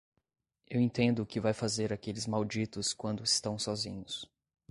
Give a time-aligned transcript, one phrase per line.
[0.67, 4.27] Eu entendo o que vai fazer aqueles malditos quando estão sozinhos.